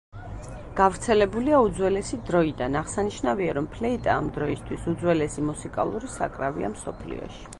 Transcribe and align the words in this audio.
გავრცელებულია 0.77 1.59
უძველესი 1.65 2.19
დროიდან, 2.29 2.77
აღსანიშნავია, 2.79 3.53
რომ 3.59 3.67
ფლეიტა 3.75 4.15
ამ 4.23 4.31
დროისთვის 4.39 4.89
უძველესი 4.95 5.47
მუსიკალური 5.53 6.13
საკრავია 6.17 6.75
მსოფლიოში. 6.77 7.47